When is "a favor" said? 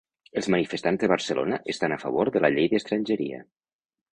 1.97-2.33